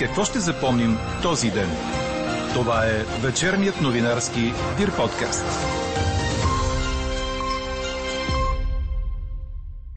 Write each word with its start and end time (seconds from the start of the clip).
Какво 0.00 0.24
ще 0.24 0.38
запомним 0.38 0.90
този 1.22 1.50
ден? 1.50 1.68
Това 2.54 2.86
е 2.86 3.22
вечерният 3.26 3.80
новинарски 3.82 4.40
Дир 4.78 4.96
подкаст. 4.96 5.46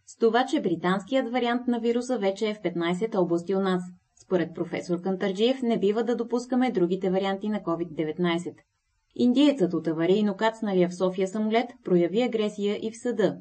С 0.05 0.17
това, 0.17 0.45
че 0.45 0.61
британският 0.61 1.31
вариант 1.31 1.67
на 1.67 1.79
вируса 1.79 2.17
вече 2.17 2.49
е 2.49 2.53
в 2.53 2.57
15 2.57 3.15
области 3.15 3.55
у 3.55 3.59
нас. 3.59 3.83
Според 4.23 4.55
професор 4.55 5.01
Кантарджиев 5.01 5.61
не 5.61 5.79
бива 5.79 6.03
да 6.03 6.15
допускаме 6.15 6.71
другите 6.71 7.09
варианти 7.09 7.49
на 7.49 7.59
COVID-19. 7.59 8.53
Индиецът 9.15 9.73
от 9.73 9.87
аварийно 9.87 10.35
кацналия 10.35 10.89
в 10.89 10.95
София 10.95 11.27
самолет 11.27 11.67
прояви 11.83 12.21
агресия 12.21 12.79
и 12.81 12.91
в 12.91 13.01
съда. 13.01 13.37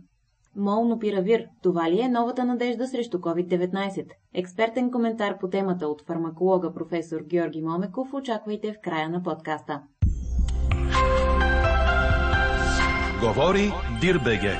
Молнопиравир– 0.57 1.46
това 1.62 1.91
ли 1.91 2.00
е 2.00 2.09
новата 2.09 2.45
надежда 2.45 2.87
срещу 2.87 3.19
COVID-19? 3.19 4.06
Експертен 4.34 4.91
коментар 4.91 5.38
по 5.38 5.48
темата 5.48 5.88
от 5.88 6.02
фармаколога 6.06 6.75
професор 6.75 7.20
Георги 7.20 7.62
Момеков 7.62 8.15
очаквайте 8.15 8.73
в 8.73 8.80
края 8.83 9.09
на 9.09 9.23
подкаста. 9.23 9.83
Говори 13.20 13.73
Дирбеге. 14.01 14.52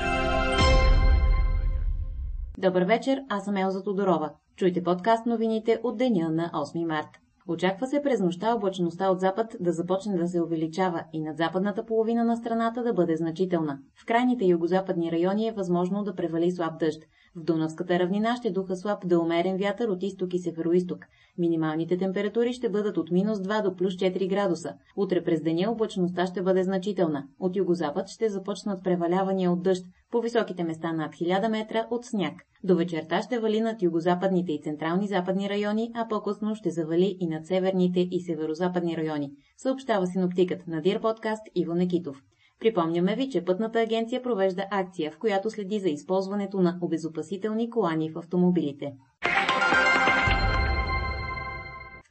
Добър 2.57 2.83
вечер, 2.83 3.19
аз 3.29 3.45
съм 3.45 3.57
Елза 3.57 3.83
Тодорова. 3.83 4.31
Чуйте 4.55 4.83
подкаст 4.83 5.25
новините 5.25 5.79
от 5.83 5.97
деня 5.97 6.29
на 6.29 6.51
8 6.53 6.87
март. 6.87 7.22
Очаква 7.47 7.87
се 7.87 8.01
през 8.01 8.19
нощта 8.19 8.55
облачността 8.55 9.09
от 9.09 9.19
запад 9.19 9.55
да 9.59 9.71
започне 9.71 10.17
да 10.17 10.27
се 10.27 10.41
увеличава 10.41 11.03
и 11.13 11.21
над 11.21 11.37
западната 11.37 11.85
половина 11.85 12.23
на 12.23 12.37
страната 12.37 12.83
да 12.83 12.93
бъде 12.93 13.15
значителна. 13.15 13.79
В 14.03 14.05
крайните 14.05 14.45
югозападни 14.45 15.11
райони 15.11 15.47
е 15.47 15.51
възможно 15.51 16.03
да 16.03 16.15
превали 16.15 16.51
слаб 16.51 16.79
дъжд. 16.79 17.03
В 17.35 17.43
Дунавската 17.43 17.99
равнина 17.99 18.35
ще 18.35 18.51
духа 18.51 18.75
слаб 18.75 19.07
да 19.07 19.19
умерен 19.19 19.57
вятър 19.57 19.87
от 19.87 20.03
изток 20.03 20.33
и 20.33 20.39
североисток. 20.39 21.05
Минималните 21.37 21.97
температури 21.97 22.53
ще 22.53 22.69
бъдат 22.69 22.97
от 22.97 23.11
минус 23.11 23.39
2 23.39 23.63
до 23.63 23.75
плюс 23.75 23.93
4 23.93 24.29
градуса. 24.29 24.73
Утре 24.97 25.23
през 25.23 25.41
деня 25.41 25.71
облачността 25.71 26.25
ще 26.25 26.41
бъде 26.41 26.63
значителна. 26.63 27.27
От 27.39 27.55
югозапад 27.55 28.07
ще 28.07 28.29
започнат 28.29 28.83
превалявания 28.83 29.51
от 29.51 29.63
дъжд, 29.63 29.85
по 30.11 30.21
високите 30.21 30.63
места 30.63 30.93
над 30.93 31.11
1000 31.11 31.49
метра 31.49 31.87
от 31.91 32.05
сняг. 32.05 32.33
До 32.63 32.75
вечерта 32.75 33.21
ще 33.21 33.39
вали 33.39 33.61
над 33.61 33.81
югозападните 33.81 34.51
и 34.51 34.61
централни 34.61 35.07
западни 35.07 35.49
райони, 35.49 35.91
а 35.95 36.07
по-късно 36.07 36.55
ще 36.55 36.71
завали 36.71 37.17
и 37.19 37.27
над 37.27 37.45
северните 37.45 37.99
и 37.99 38.21
северозападни 38.21 38.97
райони, 38.97 39.31
съобщава 39.57 40.07
синоптикът 40.07 40.67
на 40.67 40.81
Дир 40.81 41.01
подкаст 41.01 41.43
Иво 41.55 41.73
Некитов. 41.73 42.23
Припомняме 42.63 43.15
ви, 43.15 43.29
че 43.29 43.45
Пътната 43.45 43.79
агенция 43.79 44.23
провежда 44.23 44.65
акция, 44.71 45.11
в 45.11 45.19
която 45.19 45.49
следи 45.49 45.79
за 45.79 45.89
използването 45.89 46.59
на 46.59 46.77
обезопасителни 46.81 47.69
колани 47.69 48.09
в 48.09 48.17
автомобилите. 48.17 48.93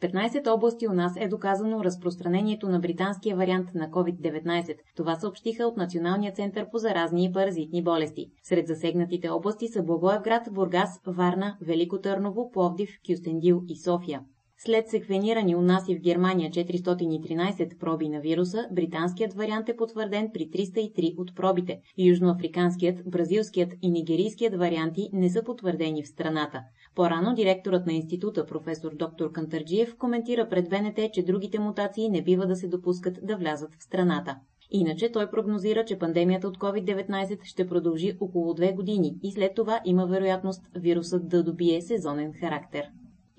15 0.00 0.54
области 0.54 0.88
у 0.88 0.92
нас 0.92 1.12
е 1.16 1.28
доказано 1.28 1.84
разпространението 1.84 2.68
на 2.68 2.78
британския 2.78 3.36
вариант 3.36 3.68
на 3.74 3.90
COVID-19. 3.90 4.76
Това 4.96 5.14
съобщиха 5.14 5.64
от 5.64 5.76
Националния 5.76 6.32
център 6.32 6.70
по 6.70 6.78
заразни 6.78 7.24
и 7.24 7.32
паразитни 7.32 7.82
болести. 7.82 8.26
Сред 8.42 8.66
засегнатите 8.66 9.28
области 9.28 9.68
са 9.68 9.82
Благоевград, 9.82 10.42
Бургас, 10.50 11.00
Варна, 11.06 11.56
Велико 11.60 12.00
Търново, 12.00 12.50
Пловдив, 12.50 12.90
Кюстендил 13.06 13.62
и 13.68 13.76
София. 13.76 14.20
След 14.64 14.88
секвенирани 14.88 15.56
у 15.56 15.60
нас 15.60 15.88
и 15.88 15.96
в 15.96 16.00
Германия 16.00 16.50
413 16.50 17.78
проби 17.78 18.08
на 18.08 18.20
вируса, 18.20 18.68
британският 18.72 19.34
вариант 19.34 19.68
е 19.68 19.76
потвърден 19.76 20.30
при 20.34 20.50
303 20.50 21.18
от 21.18 21.36
пробите. 21.36 21.80
Южноафриканският, 21.98 23.10
бразилският 23.10 23.74
и 23.82 23.90
нигерийският 23.90 24.54
варианти 24.54 25.10
не 25.12 25.30
са 25.30 25.42
потвърдени 25.44 26.02
в 26.02 26.08
страната. 26.08 26.62
По-рано 26.94 27.34
директорът 27.34 27.86
на 27.86 27.92
института 27.92 28.46
професор 28.46 28.94
доктор 28.94 29.32
Кантарджиев 29.32 29.96
коментира 29.96 30.48
пред 30.48 30.68
БНТ, 30.68 31.12
че 31.12 31.22
другите 31.22 31.58
мутации 31.58 32.08
не 32.08 32.22
бива 32.22 32.46
да 32.46 32.56
се 32.56 32.68
допускат 32.68 33.18
да 33.22 33.36
влязат 33.36 33.74
в 33.78 33.82
страната. 33.82 34.36
Иначе 34.70 35.12
той 35.12 35.30
прогнозира, 35.30 35.84
че 35.84 35.98
пандемията 35.98 36.48
от 36.48 36.58
COVID-19 36.58 37.44
ще 37.44 37.68
продължи 37.68 38.16
около 38.20 38.54
две 38.54 38.72
години 38.72 39.14
и 39.22 39.32
след 39.32 39.54
това 39.54 39.80
има 39.84 40.06
вероятност 40.06 40.62
вирусът 40.76 41.28
да 41.28 41.44
добие 41.44 41.80
сезонен 41.80 42.32
характер. 42.40 42.84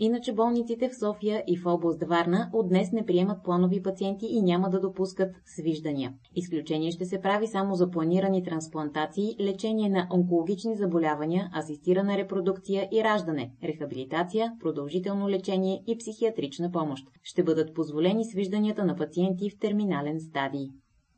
Иначе 0.05 0.33
болниците 0.33 0.89
в 0.89 0.95
София 0.95 1.43
и 1.47 1.57
в 1.57 1.65
област 1.65 2.03
Варна 2.03 2.49
от 2.53 2.69
днес 2.69 2.91
не 2.91 3.05
приемат 3.05 3.43
планови 3.43 3.83
пациенти 3.83 4.25
и 4.25 4.41
няма 4.41 4.69
да 4.69 4.79
допускат 4.79 5.35
свиждания. 5.45 6.13
Изключение 6.35 6.91
ще 6.91 7.05
се 7.05 7.21
прави 7.21 7.47
само 7.47 7.75
за 7.75 7.89
планирани 7.89 8.43
трансплантации, 8.43 9.35
лечение 9.39 9.89
на 9.89 10.07
онкологични 10.13 10.75
заболявания, 10.75 11.49
асистирана 11.57 12.17
репродукция 12.17 12.89
и 12.91 13.03
раждане, 13.03 13.51
рехабилитация, 13.63 14.53
продължително 14.59 15.29
лечение 15.29 15.83
и 15.87 15.97
психиатрична 15.97 16.71
помощ. 16.71 17.05
Ще 17.21 17.43
бъдат 17.43 17.73
позволени 17.73 18.25
свижданията 18.25 18.85
на 18.85 18.95
пациенти 18.95 19.49
в 19.49 19.59
терминален 19.59 20.19
стадий. 20.19 20.69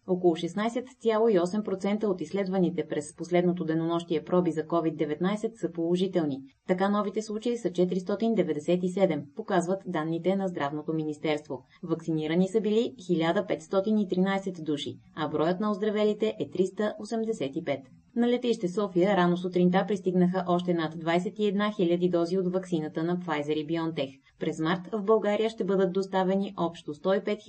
Около 0.08 0.36
16,8% 0.36 2.04
от 2.04 2.22
изследваните 2.22 2.88
през 2.88 3.16
последното 3.16 3.66
денонощие 3.66 4.24
проби 4.24 4.52
за 4.52 4.62
COVID-19 4.62 5.60
са 5.60 5.72
положителни. 5.72 6.42
Така 6.68 6.90
новите 6.90 7.22
случаи 7.22 7.58
са 7.58 7.70
497, 7.70 9.24
показват 9.36 9.82
данните 9.88 10.36
на 10.36 10.48
Здравното 10.48 10.94
министерство. 10.94 11.64
Вакцинирани 11.84 12.48
са 12.48 12.62
били 12.62 12.96
1513 13.00 14.64
души, 14.64 14.98
а 15.16 15.28
броят 15.28 15.60
на 15.60 15.72
оздравелите 15.72 16.36
е 16.40 16.50
385. 16.50 17.82
На 18.16 18.28
летище 18.28 18.70
София 18.70 19.18
рано 19.18 19.38
сутринта 19.38 19.86
пристигнаха 19.88 20.44
още 20.48 20.74
над 20.74 20.96
21 20.96 21.56
000 21.56 22.12
дози 22.12 22.38
от 22.38 22.54
ваксината 22.54 23.04
на 23.04 23.18
Pfizer 23.18 23.54
и 23.54 23.68
BioNTech. 23.68 24.20
През 24.40 24.60
март 24.60 24.82
в 24.92 25.04
България 25.04 25.50
ще 25.50 25.64
бъдат 25.64 25.94
доставени 25.94 26.54
общо 26.58 26.94
105 26.94 27.40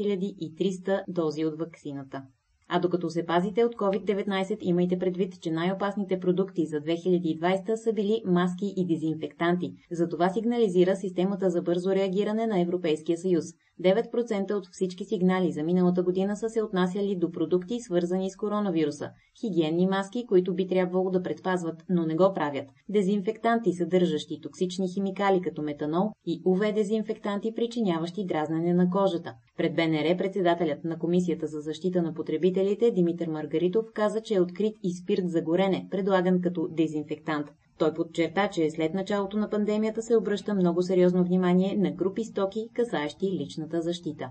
300 0.55 1.05
дози 1.09 1.45
от 1.45 1.59
ваксината. 1.59 2.23
А 2.69 2.79
докато 2.79 3.11
се 3.11 3.27
пазите 3.27 3.65
от 3.65 3.77
COVID-19, 3.77 4.59
имайте 4.61 4.99
предвид, 4.99 5.41
че 5.41 5.51
най-опасните 5.51 6.21
продукти 6.21 6.67
за 6.67 6.77
2020 6.77 7.75
са 7.75 7.93
били 7.93 8.23
маски 8.27 8.75
и 8.77 8.87
дезинфектанти. 8.87 9.73
За 9.91 10.09
това 10.09 10.29
сигнализира 10.29 10.97
системата 10.97 11.51
за 11.51 11.63
бързо 11.63 11.91
реагиране 11.91 12.47
на 12.47 12.61
Европейския 12.61 13.19
съюз. 13.19 13.45
9% 13.83 14.55
от 14.55 14.69
всички 14.73 15.05
сигнали 15.05 15.53
за 15.53 15.63
миналата 15.63 16.03
година 16.03 16.37
са 16.37 16.49
се 16.49 16.63
отнасяли 16.63 17.17
до 17.17 17.31
продукти, 17.31 17.81
свързани 17.81 18.31
с 18.31 18.37
коронавируса. 18.37 19.11
Хигиенни 19.41 19.87
маски, 19.87 20.27
които 20.27 20.55
би 20.55 20.67
трябвало 20.67 21.11
да 21.11 21.23
предпазват, 21.23 21.85
но 21.89 22.07
не 22.07 22.15
го 22.15 22.33
правят. 22.35 22.67
Дезинфектанти, 22.89 23.73
съдържащи 23.73 24.41
токсични 24.41 24.89
химикали 24.89 25.41
като 25.41 25.63
метанол 25.63 26.11
и 26.27 26.43
УВ 26.45 26.73
дезинфектанти, 26.73 27.55
причиняващи 27.55 28.27
дразнене 28.27 28.75
на 28.75 28.91
кожата. 28.91 29.35
Пред 29.57 29.75
БНР 29.75 30.17
председателят 30.19 30.85
на 30.85 30.99
Комисията 30.99 31.47
за 31.47 31.61
защита 31.61 32.03
на 32.03 32.15
потребителите 32.15 32.91
Димитър 32.91 33.29
Маргаритов 33.29 33.87
каза, 33.95 34.21
че 34.21 34.35
е 34.35 34.41
открит 34.41 34.77
и 34.83 34.95
спирт 34.95 35.29
за 35.29 35.43
горене, 35.43 35.89
предлаган 35.91 36.41
като 36.41 36.69
дезинфектант. 36.71 37.47
Той 37.79 37.95
подчерта, 37.95 38.49
че 38.49 38.71
след 38.71 38.95
началото 38.95 39.37
на 39.37 39.51
пандемията 39.51 40.03
се 40.03 40.17
обръща 40.17 40.55
много 40.55 40.83
сериозно 40.83 41.25
внимание 41.25 41.77
на 41.77 41.91
групи 41.91 42.25
стоки, 42.25 42.69
касаещи 42.75 43.27
личната 43.27 43.81
защита. 43.81 44.31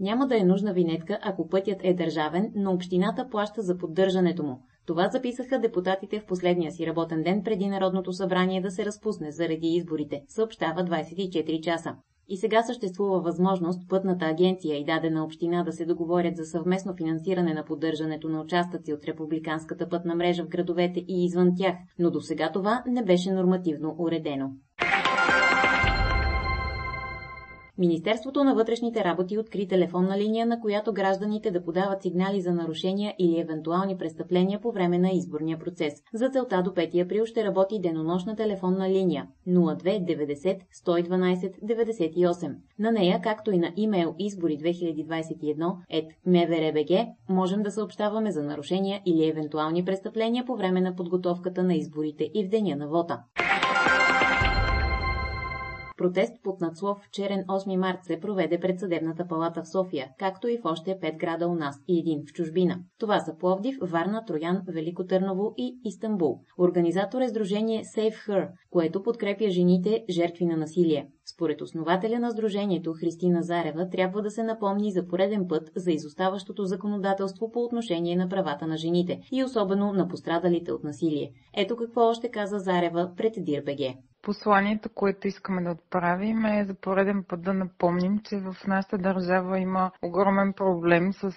Няма 0.00 0.26
да 0.26 0.38
е 0.38 0.44
нужна 0.44 0.72
винетка, 0.72 1.18
ако 1.22 1.48
пътят 1.48 1.80
е 1.82 1.94
държавен, 1.94 2.52
но 2.54 2.72
общината 2.72 3.28
плаща 3.30 3.62
за 3.62 3.78
поддържането 3.78 4.42
му. 4.42 4.62
Това 4.86 5.08
записаха 5.08 5.58
депутатите 5.58 6.20
в 6.20 6.26
последния 6.26 6.72
си 6.72 6.86
работен 6.86 7.22
ден 7.22 7.42
преди 7.44 7.68
Народното 7.68 8.12
събрание 8.12 8.60
да 8.60 8.70
се 8.70 8.84
разпусне 8.84 9.32
заради 9.32 9.66
изборите, 9.66 10.22
съобщава 10.28 10.84
24 10.84 11.60
часа. 11.60 11.96
И 12.28 12.36
сега 12.36 12.62
съществува 12.62 13.20
възможност 13.20 13.88
пътната 13.88 14.24
агенция 14.24 14.78
и 14.78 14.84
дадена 14.84 15.24
община 15.24 15.62
да 15.62 15.72
се 15.72 15.84
договорят 15.84 16.36
за 16.36 16.44
съвместно 16.44 16.94
финансиране 16.96 17.54
на 17.54 17.64
поддържането 17.64 18.28
на 18.28 18.40
участъци 18.40 18.92
от 18.92 19.04
републиканската 19.04 19.88
пътна 19.88 20.14
мрежа 20.14 20.44
в 20.44 20.48
градовете 20.48 21.00
и 21.08 21.24
извън 21.24 21.56
тях, 21.56 21.74
но 21.98 22.10
до 22.10 22.20
сега 22.20 22.52
това 22.52 22.82
не 22.86 23.04
беше 23.04 23.32
нормативно 23.32 23.94
уредено. 23.98 24.50
Министерството 27.82 28.44
на 28.44 28.54
вътрешните 28.54 29.04
работи 29.04 29.38
откри 29.38 29.68
телефонна 29.68 30.18
линия, 30.18 30.46
на 30.46 30.60
която 30.60 30.92
гражданите 30.92 31.50
да 31.50 31.64
подават 31.64 32.02
сигнали 32.02 32.40
за 32.40 32.52
нарушения 32.52 33.14
или 33.18 33.40
евентуални 33.40 33.98
престъпления 33.98 34.60
по 34.60 34.72
време 34.72 34.98
на 34.98 35.10
изборния 35.10 35.58
процес. 35.58 35.92
За 36.14 36.28
целта 36.28 36.62
до 36.62 36.70
5 36.70 37.04
април 37.04 37.26
ще 37.26 37.44
работи 37.44 37.80
денонощна 37.80 38.36
телефонна 38.36 38.90
линия 38.90 39.26
02 39.48 39.78
90 39.82 40.58
112 40.86 41.60
98. 41.64 42.54
На 42.78 42.92
нея, 42.92 43.20
както 43.22 43.50
и 43.50 43.58
на 43.58 43.72
имейл 43.76 44.14
избори 44.18 44.58
2021 44.58 45.74
at 45.92 46.08
mvrbg, 46.28 47.08
можем 47.28 47.62
да 47.62 47.70
съобщаваме 47.70 48.32
за 48.32 48.42
нарушения 48.42 49.00
или 49.06 49.28
евентуални 49.28 49.84
престъпления 49.84 50.44
по 50.46 50.56
време 50.56 50.80
на 50.80 50.96
подготовката 50.96 51.62
на 51.62 51.74
изборите 51.74 52.30
и 52.34 52.44
в 52.44 52.48
деня 52.48 52.76
на 52.76 52.88
вота. 52.88 53.18
Протест 56.02 56.32
под 56.42 56.60
надслов 56.60 56.98
Черен 57.12 57.44
8 57.48 57.76
март 57.76 57.98
се 58.02 58.20
проведе 58.20 58.60
пред 58.60 58.80
съдебната 58.80 59.26
палата 59.28 59.62
в 59.62 59.68
София, 59.68 60.08
както 60.18 60.48
и 60.48 60.58
в 60.58 60.64
още 60.64 60.90
5 60.90 61.16
града 61.16 61.48
у 61.48 61.54
нас 61.54 61.76
и 61.88 61.98
един 61.98 62.22
в 62.28 62.32
чужбина. 62.32 62.78
Това 62.98 63.20
са 63.20 63.36
Пловдив, 63.38 63.76
Варна, 63.82 64.24
Троян, 64.24 64.62
Велико 64.68 65.06
Търново 65.06 65.54
и 65.56 65.80
Истанбул. 65.84 66.40
Организатор 66.58 67.20
е 67.20 67.28
сдружение 67.28 67.82
Save 67.84 68.28
Her, 68.28 68.48
което 68.70 69.02
подкрепя 69.02 69.50
жените 69.50 70.04
жертви 70.10 70.46
на 70.46 70.56
насилие. 70.56 71.08
Според 71.34 71.60
основателя 71.60 72.18
на 72.18 72.30
сдружението 72.30 72.92
Христина 72.92 73.42
Зарева 73.42 73.88
трябва 73.88 74.22
да 74.22 74.30
се 74.30 74.42
напомни 74.42 74.92
за 74.92 75.06
пореден 75.06 75.48
път 75.48 75.70
за 75.76 75.92
изоставащото 75.92 76.64
законодателство 76.64 77.50
по 77.50 77.64
отношение 77.64 78.16
на 78.16 78.28
правата 78.28 78.66
на 78.66 78.76
жените 78.76 79.20
и 79.32 79.44
особено 79.44 79.92
на 79.92 80.08
пострадалите 80.08 80.72
от 80.72 80.84
насилие. 80.84 81.30
Ето 81.56 81.76
какво 81.76 82.00
още 82.00 82.30
каза 82.30 82.58
Зарева 82.58 83.12
пред 83.16 83.32
Дирбеге. 83.38 83.94
Посланието, 84.22 84.88
което 84.94 85.28
искаме 85.28 85.62
да 85.62 85.70
отправим 85.70 86.44
е 86.44 86.64
за 86.64 86.74
пореден 86.74 87.24
път 87.28 87.42
да 87.42 87.54
напомним, 87.54 88.18
че 88.24 88.36
в 88.38 88.56
нашата 88.66 88.98
държава 88.98 89.58
има 89.58 89.90
огромен 90.02 90.52
проблем 90.52 91.12
с 91.12 91.32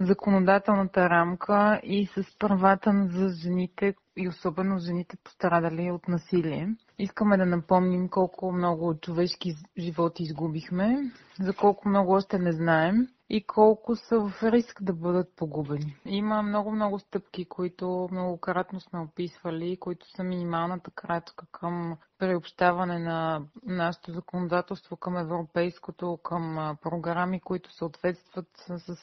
законодателната 0.00 1.10
рамка 1.10 1.80
и 1.84 2.06
с 2.06 2.38
правата 2.38 3.08
за 3.10 3.28
жените 3.28 3.94
и 4.16 4.28
особено 4.28 4.78
жените 4.78 5.16
пострадали 5.24 5.90
от 5.90 6.08
насилие. 6.08 6.74
Искаме 6.98 7.36
да 7.36 7.46
напомним 7.46 8.08
колко 8.08 8.52
много 8.52 8.94
човешки 9.00 9.54
животи 9.78 10.22
изгубихме, 10.22 11.10
за 11.40 11.52
колко 11.54 11.88
много 11.88 12.12
още 12.12 12.38
не 12.38 12.52
знаем 12.52 13.08
и 13.30 13.46
колко 13.46 13.96
са 13.96 14.20
в 14.20 14.42
риск 14.42 14.82
да 14.82 14.92
бъдат 14.92 15.36
погубени. 15.36 15.96
Има 16.04 16.42
много-много 16.42 16.98
стъпки, 16.98 17.44
които 17.44 18.08
многократно 18.12 18.80
сме 18.80 18.98
описвали, 19.00 19.76
които 19.76 20.10
са 20.10 20.24
минималната 20.24 20.90
крачка 20.90 21.46
към 21.52 21.96
приобщаване 22.18 22.98
на 22.98 23.42
нашето 23.64 24.12
законодателство 24.12 24.96
към 24.96 25.16
европейското, 25.16 26.18
към 26.18 26.76
програми, 26.82 27.40
които 27.40 27.72
съответстват 27.72 28.48
с 28.56 28.96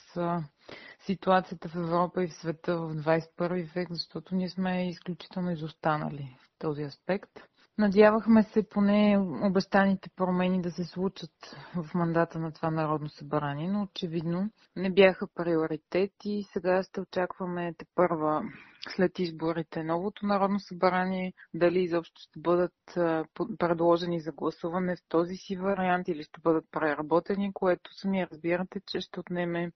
ситуацията 0.99 1.69
в 1.69 1.75
Европа 1.75 2.23
и 2.23 2.27
в 2.27 2.33
света 2.33 2.77
в 2.77 2.95
21 2.95 3.73
век, 3.73 3.87
защото 3.91 4.35
ние 4.35 4.49
сме 4.49 4.89
изключително 4.89 5.51
изостанали 5.51 6.37
в 6.39 6.59
този 6.59 6.83
аспект. 6.83 7.29
Надявахме 7.77 8.43
се 8.43 8.69
поне 8.69 9.17
обещаните 9.43 10.09
промени 10.15 10.61
да 10.61 10.71
се 10.71 10.83
случат 10.83 11.31
в 11.75 11.93
мандата 11.93 12.39
на 12.39 12.51
това 12.51 12.71
Народно 12.71 13.09
събрание, 13.09 13.67
но 13.67 13.81
очевидно 13.83 14.49
не 14.75 14.89
бяха 14.91 15.27
приоритет 15.35 16.11
и 16.25 16.43
сега 16.53 16.83
ще 16.83 17.01
очакваме 17.01 17.73
те 17.77 17.85
първа 17.95 18.43
след 18.89 19.19
изборите 19.19 19.83
новото 19.83 20.25
Народно 20.25 20.59
събрание, 20.59 21.33
дали 21.53 21.79
изобщо 21.79 22.21
ще 22.21 22.39
бъдат 22.39 22.73
предложени 23.57 24.19
за 24.19 24.31
гласуване 24.31 24.95
в 24.95 24.99
този 25.09 25.35
си 25.35 25.55
вариант 25.55 26.07
или 26.07 26.23
ще 26.23 26.41
бъдат 26.41 26.65
преработени, 26.71 27.53
което 27.53 27.93
сами 27.93 28.27
разбирате, 28.31 28.81
че 28.87 29.01
ще 29.01 29.19
отнеме 29.19 29.71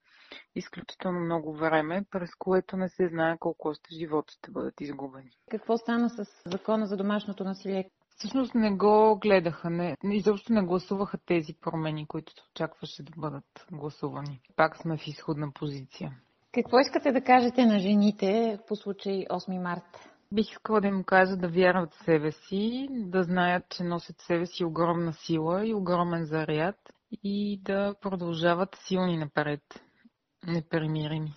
изключително 0.56 1.19
много 1.19 1.54
време, 1.54 2.06
през 2.12 2.36
което 2.36 2.77
не 2.77 2.89
се 2.89 3.07
знае 3.07 3.38
колко 3.39 3.68
още 3.68 3.95
живота 3.95 4.33
ще 4.33 4.51
бъдат 4.51 4.81
изгубени. 4.81 5.31
Какво 5.51 5.77
стана 5.77 6.09
с 6.09 6.25
закона 6.45 6.88
за 6.88 6.98
домашното 6.98 7.44
насилие? 7.44 7.89
Всъщност 8.09 8.56
не 8.56 8.71
го 8.75 9.19
гледаха, 9.21 9.69
не, 9.69 9.98
изобщо 10.04 10.54
не 10.54 10.62
гласуваха 10.62 11.18
тези 11.25 11.54
промени, 11.62 12.07
които 12.07 12.33
се 12.33 12.42
очакваше 12.51 13.04
да 13.04 13.12
бъдат 13.18 13.65
гласувани. 13.71 14.42
Пак 14.56 14.77
сме 14.77 14.98
в 14.98 15.07
изходна 15.07 15.51
позиция. 15.51 16.21
Какво 16.54 16.80
искате 16.80 17.12
да 17.12 17.22
кажете 17.22 17.66
на 17.66 17.80
жените 17.80 18.60
по 18.68 18.76
случай 18.76 19.26
8 19.30 19.62
март? 19.62 20.10
Бих 20.34 20.52
искала 20.52 20.82
да 20.82 20.88
им 20.88 21.04
кажа 21.04 21.36
да 21.38 21.48
вярват 21.48 21.94
в 21.94 22.04
себе 22.04 22.32
си, 22.32 22.88
да 22.92 23.24
знаят, 23.24 23.64
че 23.70 23.84
носят 23.84 24.22
в 24.22 24.26
себе 24.26 24.46
си 24.46 24.66
огромна 24.66 25.14
сила 25.14 25.68
и 25.68 25.74
огромен 25.74 26.26
заряд 26.26 26.76
и 27.24 27.62
да 27.64 27.96
продължават 28.02 28.70
силни 28.88 29.18
напред, 29.18 29.62
непремирими. 30.48 31.34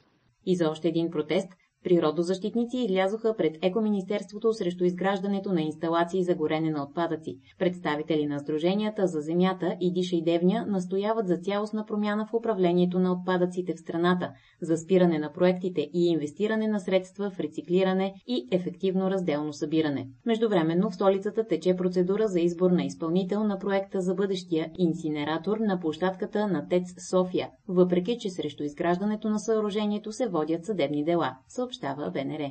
И 0.46 0.56
за 0.56 0.70
още 0.70 0.88
един 0.88 1.10
протест 1.10 1.52
Природозащитници 1.84 2.78
излязоха 2.78 3.34
пред 3.36 3.58
Екоминистерството 3.62 4.52
срещу 4.52 4.84
изграждането 4.84 5.52
на 5.52 5.62
инсталации 5.62 6.24
за 6.24 6.34
горене 6.34 6.70
на 6.70 6.82
отпадъци. 6.82 7.38
Представители 7.58 8.26
на 8.26 8.38
Сдруженията 8.38 9.06
за 9.06 9.20
земята 9.20 9.76
и 9.80 9.92
Диша 9.92 10.16
и 10.16 10.22
Девня 10.22 10.66
настояват 10.68 11.28
за 11.28 11.36
цялостна 11.36 11.86
промяна 11.86 12.26
в 12.26 12.34
управлението 12.34 12.98
на 12.98 13.12
отпадъците 13.12 13.74
в 13.74 13.78
страната, 13.78 14.30
за 14.62 14.76
спиране 14.76 15.18
на 15.18 15.32
проектите 15.32 15.80
и 15.94 16.06
инвестиране 16.06 16.68
на 16.68 16.80
средства 16.80 17.30
в 17.30 17.40
рециклиране 17.40 18.14
и 18.26 18.48
ефективно 18.50 19.10
разделно 19.10 19.52
събиране. 19.52 20.08
Междувременно 20.26 20.90
в 20.90 20.94
столицата 20.94 21.46
тече 21.46 21.76
процедура 21.76 22.28
за 22.28 22.40
избор 22.40 22.70
на 22.70 22.84
изпълнител 22.84 23.44
на 23.44 23.58
проекта 23.58 24.00
за 24.00 24.14
бъдещия 24.14 24.70
инсинератор 24.78 25.58
на 25.58 25.80
площадката 25.80 26.46
на 26.46 26.68
ТЕЦ 26.68 27.10
София, 27.10 27.48
въпреки 27.68 28.16
че 28.20 28.30
срещу 28.30 28.62
изграждането 28.62 29.30
на 29.30 29.38
съоръжението 29.38 30.12
се 30.12 30.28
водят 30.28 30.64
съдебни 30.64 31.04
дела 31.04 31.36
съобщава 31.70 32.10
БНР. 32.10 32.50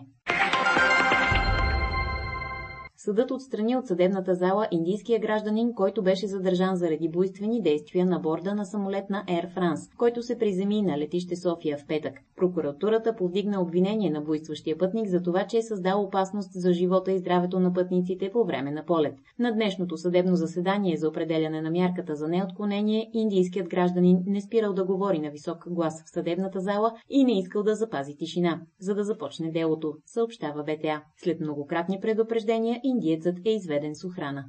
Съдът 3.01 3.31
отстрани 3.31 3.77
от 3.77 3.87
съдебната 3.87 4.35
зала 4.35 4.67
индийския 4.71 5.19
гражданин, 5.19 5.73
който 5.73 6.03
беше 6.03 6.27
задържан 6.27 6.75
заради 6.75 7.09
буйствени 7.09 7.61
действия 7.61 8.05
на 8.05 8.19
борда 8.19 8.55
на 8.55 8.65
самолет 8.65 9.09
на 9.09 9.23
Air 9.27 9.53
France, 9.55 9.97
който 9.97 10.23
се 10.23 10.37
приземи 10.37 10.81
на 10.81 10.97
летище 10.97 11.35
София 11.35 11.77
в 11.77 11.87
петък. 11.87 12.13
Прокуратурата 12.35 13.15
повдигна 13.15 13.61
обвинение 13.61 14.09
на 14.09 14.21
буйстващия 14.21 14.77
пътник 14.77 15.07
за 15.07 15.21
това, 15.21 15.47
че 15.47 15.57
е 15.57 15.61
създал 15.61 16.03
опасност 16.03 16.49
за 16.53 16.73
живота 16.73 17.11
и 17.11 17.19
здравето 17.19 17.59
на 17.59 17.73
пътниците 17.73 18.29
по 18.31 18.45
време 18.45 18.71
на 18.71 18.85
полет. 18.85 19.13
На 19.39 19.51
днешното 19.51 19.97
съдебно 19.97 20.35
заседание 20.35 20.97
за 20.97 21.09
определяне 21.09 21.61
на 21.61 21.71
мярката 21.71 22.15
за 22.15 22.27
неотклонение, 22.27 23.09
индийският 23.13 23.69
гражданин 23.69 24.23
не 24.25 24.41
спирал 24.41 24.73
да 24.73 24.85
говори 24.85 25.19
на 25.19 25.29
висок 25.29 25.69
глас 25.69 26.03
в 26.05 26.09
съдебната 26.09 26.59
зала 26.59 26.93
и 27.09 27.23
не 27.23 27.39
искал 27.39 27.63
да 27.63 27.75
запази 27.75 28.15
тишина, 28.15 28.61
за 28.79 28.95
да 28.95 29.03
започне 29.03 29.51
делото, 29.51 29.93
съобщава 30.05 30.63
БТА. 30.63 31.01
След 31.17 31.39
многократни 31.39 31.99
предупреждения 32.01 32.81
индиецът 32.89 33.35
е 33.45 33.49
изведен 33.49 33.95
с 33.95 34.03
охрана. 34.03 34.45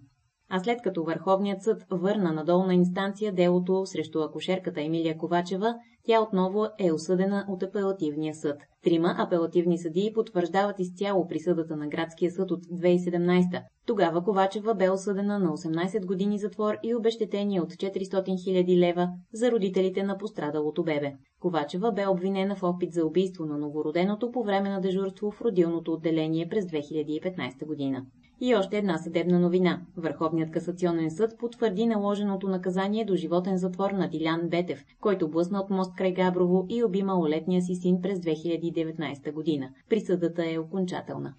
А 0.52 0.60
след 0.60 0.82
като 0.82 1.04
Върховният 1.04 1.62
съд 1.62 1.84
върна 1.90 2.32
на 2.32 2.44
долна 2.44 2.74
инстанция 2.74 3.32
делото 3.32 3.86
срещу 3.86 4.22
акушерката 4.22 4.80
Емилия 4.80 5.18
Ковачева, 5.18 5.74
тя 6.06 6.22
отново 6.22 6.66
е 6.78 6.92
осъдена 6.92 7.44
от 7.48 7.62
апелативния 7.62 8.34
съд. 8.34 8.56
Трима 8.84 9.14
апелативни 9.18 9.78
съдии 9.78 10.12
потвърждават 10.14 10.80
изцяло 10.80 11.26
присъдата 11.26 11.76
на 11.76 11.88
градския 11.88 12.30
съд 12.30 12.50
от 12.50 12.66
2017. 12.66 13.62
Тогава 13.86 14.24
Ковачева 14.24 14.74
бе 14.74 14.90
осъдена 14.90 15.38
на 15.38 15.50
18 15.50 16.06
години 16.06 16.38
затвор 16.38 16.76
и 16.82 16.94
обещетение 16.94 17.60
от 17.60 17.72
400 17.72 18.00
000 18.00 18.78
лева 18.78 19.08
за 19.32 19.50
родителите 19.50 20.02
на 20.02 20.18
пострадалото 20.18 20.84
бебе. 20.84 21.12
Ковачева 21.40 21.92
бе 21.92 22.06
обвинена 22.06 22.56
в 22.56 22.62
опит 22.62 22.92
за 22.92 23.06
убийство 23.06 23.44
на 23.44 23.58
новороденото 23.58 24.30
по 24.30 24.42
време 24.42 24.68
на 24.68 24.80
дежурство 24.80 25.30
в 25.30 25.40
родилното 25.40 25.92
отделение 25.92 26.48
през 26.48 26.64
2015 26.64 27.66
година. 27.66 28.06
И 28.40 28.54
още 28.54 28.78
една 28.78 28.98
съдебна 28.98 29.38
новина. 29.38 29.80
Върховният 29.96 30.50
касационен 30.50 31.10
съд 31.10 31.38
потвърди 31.38 31.86
наложеното 31.86 32.48
наказание 32.48 33.04
до 33.04 33.16
животен 33.16 33.58
затвор 33.58 33.90
на 33.90 34.08
Дилян 34.08 34.40
Бетев, 34.48 34.84
който 35.00 35.30
блъсна 35.30 35.60
от 35.60 35.70
мост 35.70 35.94
край 35.94 36.12
Габрово 36.12 36.66
и 36.68 36.84
уби 36.84 37.02
малолетния 37.02 37.62
си 37.62 37.74
син 37.74 38.02
през 38.02 38.18
2019 38.18 39.32
година. 39.32 39.70
Присъдата 39.88 40.50
е 40.50 40.58
окончателна. 40.58 41.34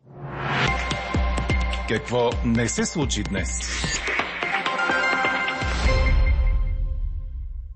Какво 1.89 2.29
не 2.45 2.67
се 2.67 2.85
случи 2.85 3.23
днес? 3.23 3.59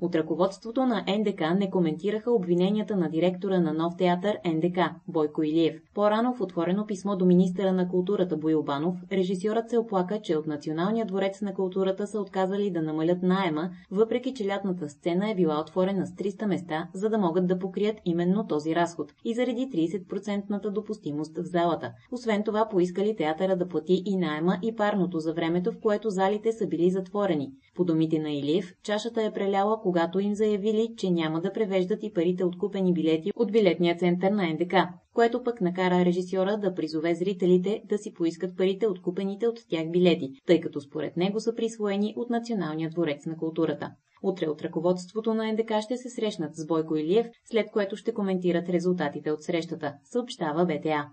От 0.06 0.16
ръководството 0.16 0.86
на 0.86 1.06
НДК 1.20 1.42
не 1.60 1.70
коментираха 1.70 2.32
обвиненията 2.32 2.96
на 2.96 3.10
директора 3.10 3.60
на 3.60 3.74
нов 3.74 3.98
театър 3.98 4.40
НДК 4.46 4.80
Бойко 5.08 5.44
Илиев. 5.44 5.82
По-рано 5.94 6.34
в 6.34 6.42
отворено 6.42 6.86
писмо 6.86 7.16
до 7.16 7.26
министъра 7.26 7.74
на 7.74 7.90
културата 7.90 8.38
Боил 8.38 8.64
Банов, 8.64 8.96
режисьорът 9.12 9.70
се 9.70 9.78
оплака, 9.78 10.22
че 10.22 10.36
от 10.36 10.48
Националния 10.48 11.06
дворец 11.06 11.42
на 11.42 11.54
културата 11.54 12.08
са 12.08 12.20
отказали 12.20 12.72
да 12.72 12.82
намалят 12.82 13.24
найема, 13.24 13.70
въпреки 13.92 14.34
че 14.34 14.48
лятната 14.48 14.90
сцена 14.90 15.32
е 15.32 15.36
била 15.36 15.60
отворена 15.62 16.08
с 16.08 16.12
300 16.12 16.46
места, 16.46 16.88
за 16.94 17.10
да 17.10 17.18
могат 17.18 17.48
да 17.48 17.60
покрият 17.60 17.98
именно 18.06 18.48
този 18.48 18.76
разход 18.76 19.14
и 19.26 19.34
заради 19.34 19.70
30 19.70 20.72
допустимост 20.72 21.38
в 21.38 21.44
залата. 21.44 21.92
Освен 22.12 22.44
това 22.44 22.68
поискали 22.70 23.16
театъра 23.16 23.56
да 23.56 23.68
плати 23.68 24.04
и 24.06 24.18
найема 24.18 24.58
и 24.62 24.76
парното 24.76 25.20
за 25.20 25.34
времето, 25.34 25.72
в 25.72 25.80
което 25.82 26.10
залите 26.10 26.52
са 26.52 26.68
били 26.68 26.90
затворени. 26.92 27.52
По 27.76 27.84
думите 27.86 28.20
на 28.20 28.32
Илиев, 28.32 28.74
чашата 28.84 29.24
е 29.24 29.34
преляла, 29.34 29.82
когато 29.82 29.95
им 30.20 30.36
заявили, 30.36 30.94
че 30.98 31.12
няма 31.12 31.42
да 31.42 31.54
превеждат 31.54 32.04
и 32.04 32.14
парите 32.14 32.44
от 32.44 32.58
купени 32.58 32.94
билети 32.94 33.32
от 33.36 33.52
билетния 33.52 33.98
център 33.98 34.32
на 34.32 34.54
НДК, 34.54 34.76
което 35.14 35.44
пък 35.44 35.62
накара 35.62 36.06
режисьора 36.06 36.58
да 36.58 36.74
призове 36.74 37.16
зрителите 37.16 37.82
да 37.86 37.98
си 37.98 38.14
поискат 38.14 38.58
парите 38.58 38.88
от 38.88 39.02
купените 39.02 39.48
от 39.48 39.60
тях 39.70 39.92
билети, 39.92 40.32
тъй 40.48 40.62
като 40.62 40.82
според 40.82 41.18
него 41.18 41.40
са 41.40 41.56
присвоени 41.56 42.14
от 42.18 42.30
Националния 42.30 42.90
дворец 42.90 43.26
на 43.26 43.38
културата. 43.38 43.92
Утре 44.24 44.48
от 44.50 44.62
ръководството 44.62 45.34
на 45.34 45.52
НДК 45.52 45.72
ще 45.82 45.98
се 45.98 46.10
срещнат 46.10 46.56
с 46.56 46.66
Бойко 46.66 46.96
Илиев, 46.96 47.28
след 47.46 47.72
което 47.72 47.96
ще 47.96 48.14
коментират 48.14 48.70
резултатите 48.70 49.32
от 49.32 49.44
срещата, 49.44 49.94
съобщава 50.04 50.66
БТА. 50.66 51.10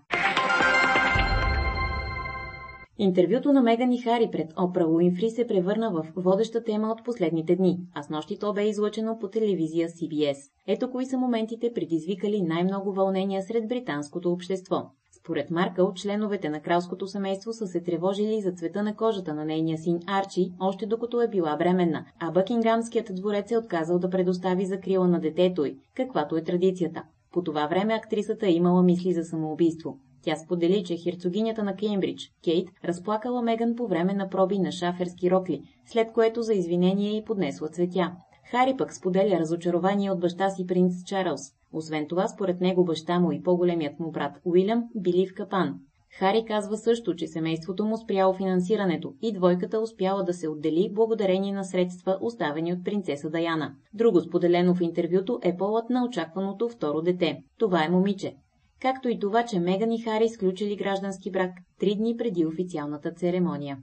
Интервюто 2.97 3.53
на 3.53 3.61
Меган 3.61 3.91
и 3.91 4.01
Хари 4.01 4.29
пред 4.31 4.53
Опра 4.57 4.87
Уинфри 4.87 5.29
се 5.29 5.47
превърна 5.47 5.91
в 5.91 6.07
водеща 6.15 6.63
тема 6.63 6.91
от 6.91 7.05
последните 7.05 7.55
дни, 7.55 7.79
а 7.93 8.03
с 8.03 8.09
нощи 8.09 8.39
то 8.39 8.53
бе 8.53 8.67
излъчено 8.67 9.19
по 9.19 9.27
телевизия 9.27 9.89
CBS. 9.89 10.37
Ето 10.67 10.91
кои 10.91 11.05
са 11.05 11.17
моментите 11.17 11.73
предизвикали 11.73 12.41
най-много 12.41 12.93
вълнения 12.93 13.41
сред 13.41 13.67
британското 13.67 14.31
общество. 14.31 14.91
Според 15.11 15.51
Маркъл, 15.51 15.93
членовете 15.93 16.49
на 16.49 16.61
кралското 16.61 17.07
семейство 17.07 17.53
са 17.53 17.67
се 17.67 17.81
тревожили 17.81 18.41
за 18.41 18.51
цвета 18.51 18.83
на 18.83 18.95
кожата 18.95 19.33
на 19.33 19.45
нейния 19.45 19.77
син 19.77 19.99
Арчи, 20.07 20.51
още 20.59 20.85
докато 20.85 21.21
е 21.21 21.27
била 21.27 21.55
бременна, 21.57 22.05
а 22.19 22.31
Бъкингамският 22.31 23.15
дворец 23.15 23.51
е 23.51 23.57
отказал 23.57 23.99
да 23.99 24.09
предостави 24.09 24.65
закрила 24.65 25.07
на 25.07 25.19
детето 25.19 25.65
й, 25.65 25.77
каквато 25.95 26.37
е 26.37 26.43
традицията. 26.43 27.03
По 27.31 27.43
това 27.43 27.67
време 27.67 27.93
актрисата 27.93 28.47
е 28.47 28.53
имала 28.53 28.83
мисли 28.83 29.13
за 29.13 29.23
самоубийство. 29.23 29.97
Тя 30.23 30.35
сподели, 30.35 30.83
че 30.83 30.97
херцогинята 30.97 31.63
на 31.63 31.75
Кеймбридж, 31.75 32.31
Кейт, 32.43 32.69
разплакала 32.85 33.41
Меган 33.41 33.75
по 33.75 33.87
време 33.87 34.13
на 34.13 34.29
проби 34.29 34.59
на 34.59 34.71
шаферски 34.71 35.31
рокли, 35.31 35.61
след 35.85 36.11
което 36.11 36.41
за 36.41 36.53
извинение 36.53 37.17
й 37.17 37.23
поднесла 37.23 37.67
цветя. 37.67 38.11
Хари 38.51 38.77
пък 38.77 38.93
споделя 38.93 39.39
разочарование 39.39 40.11
от 40.11 40.19
баща 40.19 40.49
си 40.49 40.67
принц 40.67 41.03
Чарлз. 41.05 41.41
Освен 41.73 42.07
това, 42.07 42.27
според 42.27 42.61
него 42.61 42.85
баща 42.85 43.19
му 43.19 43.31
и 43.31 43.43
по-големият 43.43 43.99
му 43.99 44.11
брат 44.11 44.39
Уилям 44.45 44.83
били 44.95 45.27
в 45.27 45.35
капан. 45.35 45.79
Хари 46.19 46.45
казва 46.47 46.77
също, 46.77 47.15
че 47.15 47.27
семейството 47.27 47.85
му 47.85 47.97
спряло 47.97 48.33
финансирането 48.33 49.13
и 49.21 49.33
двойката 49.33 49.79
успяла 49.79 50.23
да 50.23 50.33
се 50.33 50.47
отдели 50.49 50.89
благодарение 50.93 51.53
на 51.53 51.63
средства, 51.63 52.17
оставени 52.21 52.73
от 52.73 52.83
принцеса 52.83 53.29
Даяна. 53.29 53.75
Друго 53.93 54.21
споделено 54.21 54.75
в 54.75 54.81
интервюто 54.81 55.39
е 55.43 55.57
полът 55.57 55.89
на 55.89 56.05
очакваното 56.05 56.69
второ 56.69 57.01
дете. 57.01 57.43
Това 57.59 57.85
е 57.85 57.89
момиче. 57.89 58.35
Както 58.83 59.09
и 59.09 59.19
това, 59.19 59.45
че 59.45 59.59
Меган 59.59 59.91
и 59.91 60.01
Хари 60.01 60.25
изключили 60.25 60.75
граждански 60.75 61.31
брак 61.31 61.51
три 61.79 61.95
дни 61.95 62.17
преди 62.17 62.45
официалната 62.45 63.11
церемония. 63.11 63.77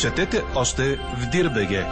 Четете 0.00 0.36
още 0.56 0.82
в 0.96 1.30
Дирбеге. 1.32 1.84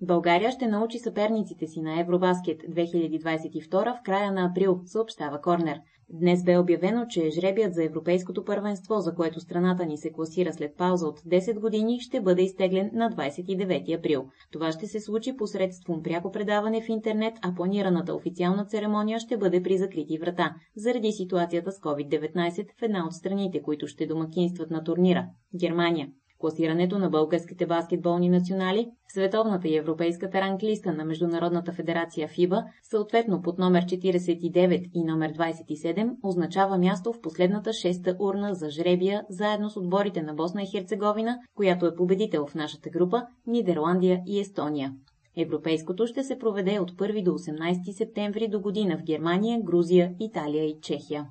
България 0.00 0.50
ще 0.50 0.66
научи 0.66 0.98
съперниците 0.98 1.66
си 1.66 1.80
на 1.80 2.00
Евробаскет 2.00 2.62
2022 2.62 3.98
в 3.98 4.02
края 4.04 4.32
на 4.32 4.44
април, 4.44 4.80
съобщава 4.84 5.40
Корнер. 5.40 5.80
Днес 6.10 6.44
бе 6.44 6.58
обявено, 6.58 7.06
че 7.08 7.30
жребият 7.30 7.74
за 7.74 7.84
Европейското 7.84 8.44
първенство, 8.44 9.00
за 9.00 9.14
което 9.14 9.40
страната 9.40 9.86
ни 9.86 9.98
се 9.98 10.12
класира 10.12 10.52
след 10.52 10.76
пауза 10.76 11.06
от 11.06 11.20
10 11.20 11.60
години, 11.60 12.00
ще 12.00 12.20
бъде 12.20 12.42
изтеглен 12.42 12.90
на 12.92 13.10
29 13.10 13.98
април. 13.98 14.26
Това 14.52 14.72
ще 14.72 14.86
се 14.86 15.00
случи 15.00 15.36
посредством 15.36 16.02
пряко 16.02 16.32
предаване 16.32 16.82
в 16.82 16.88
интернет, 16.88 17.34
а 17.42 17.54
планираната 17.54 18.14
официална 18.14 18.64
церемония 18.64 19.18
ще 19.18 19.36
бъде 19.36 19.62
при 19.62 19.78
закрити 19.78 20.18
врата, 20.18 20.54
заради 20.76 21.12
ситуацията 21.12 21.72
с 21.72 21.80
COVID-19 21.80 22.66
в 22.78 22.82
една 22.82 23.06
от 23.06 23.12
страните, 23.12 23.62
които 23.62 23.86
ще 23.86 24.06
домакинстват 24.06 24.70
на 24.70 24.84
турнира– 24.84 25.26
Германия 25.60 26.08
класирането 26.38 26.98
на 26.98 27.10
българските 27.10 27.66
баскетболни 27.66 28.28
национали, 28.28 28.88
световната 29.08 29.68
и 29.68 29.76
европейската 29.76 30.40
ранглиста 30.40 30.92
на 30.92 31.04
Международната 31.04 31.72
федерация 31.72 32.28
ФИБА, 32.28 32.64
съответно 32.82 33.42
под 33.42 33.58
номер 33.58 33.84
49 33.84 34.90
и 34.94 35.04
номер 35.04 35.32
27, 35.32 36.10
означава 36.22 36.78
място 36.78 37.12
в 37.12 37.20
последната 37.20 37.72
шеста 37.72 38.16
урна 38.18 38.54
за 38.54 38.70
жребия, 38.70 39.22
заедно 39.30 39.70
с 39.70 39.76
отборите 39.76 40.22
на 40.22 40.34
Босна 40.34 40.62
и 40.62 40.66
Херцеговина, 40.66 41.38
която 41.54 41.86
е 41.86 41.94
победител 41.94 42.46
в 42.46 42.54
нашата 42.54 42.90
група, 42.90 43.22
Нидерландия 43.46 44.20
и 44.26 44.40
Естония. 44.40 44.92
Европейското 45.36 46.06
ще 46.06 46.24
се 46.24 46.38
проведе 46.38 46.78
от 46.78 46.92
1 46.92 47.24
до 47.24 47.30
18 47.30 47.96
септември 47.98 48.48
до 48.48 48.60
година 48.60 48.98
в 48.98 49.02
Германия, 49.02 49.60
Грузия, 49.62 50.14
Италия 50.20 50.64
и 50.64 50.76
Чехия. 50.82 51.26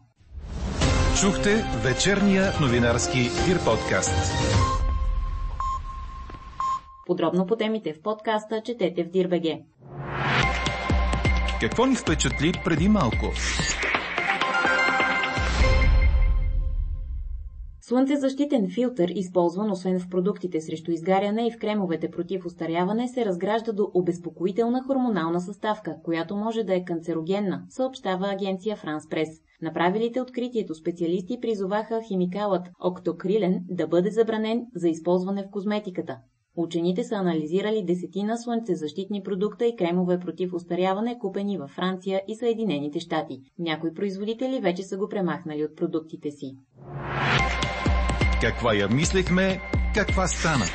Чухте 1.22 1.50
вечерния 1.84 2.52
новинарски 2.62 3.18
Дир 3.18 3.66
подкаст. 3.66 4.77
Подробно 7.08 7.46
по 7.46 7.56
темите 7.56 7.94
в 7.94 8.02
подкаста 8.02 8.62
четете 8.62 9.04
в 9.04 9.10
Дирбеге. 9.10 9.62
Какво 11.62 11.86
ни 11.86 11.96
впечатли 11.96 12.52
преди 12.66 12.90
малко? 12.90 13.26
Слънцезащитен 17.82 18.70
филтър, 18.70 19.10
използван 19.10 19.72
освен 19.72 20.00
в 20.00 20.10
продуктите 20.10 20.62
срещу 20.62 20.92
изгаряне 20.92 21.48
и 21.48 21.52
в 21.52 21.60
кремовете 21.60 22.12
против 22.12 22.46
устаряване, 22.46 23.08
се 23.08 23.26
разгражда 23.26 23.72
до 23.72 23.92
обезпокоителна 23.94 24.84
хормонална 24.84 25.42
съставка, 25.42 25.96
която 26.04 26.36
може 26.36 26.64
да 26.64 26.76
е 26.76 26.86
канцерогенна, 26.86 27.66
съобщава 27.70 28.28
агенция 28.32 28.76
Франс 28.76 29.10
Прес. 29.10 29.30
Направилите 29.62 30.22
откритието 30.22 30.76
специалисти 30.76 31.40
призоваха 31.42 32.02
химикалът 32.08 32.68
октокрилен 32.80 33.64
да 33.70 33.88
бъде 33.88 34.12
забранен 34.12 34.66
за 34.76 34.90
използване 34.90 35.44
в 35.44 35.52
козметиката. 35.52 36.18
Учените 36.60 37.04
са 37.04 37.16
анализирали 37.16 37.84
десетина 37.84 38.38
слънцезащитни 38.38 39.24
продукта 39.24 39.66
и 39.66 39.76
кремове 39.76 40.20
против 40.20 40.54
устаряване, 40.54 41.20
купени 41.20 41.58
във 41.58 41.70
Франция 41.70 42.22
и 42.28 42.36
Съединените 42.36 43.00
щати. 43.00 43.40
Някои 43.60 43.94
производители 43.94 44.60
вече 44.62 44.84
са 44.84 44.98
го 44.98 45.10
премахнали 45.10 45.64
от 45.64 45.76
продуктите 45.76 46.32
си. 46.32 46.56
Каква 48.42 48.74
я 48.74 48.88
мислехме, 48.88 49.60
каква 49.96 50.28
стана? 50.28 50.66